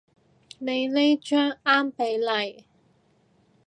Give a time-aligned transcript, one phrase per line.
[0.57, 2.65] 你呢張啱比例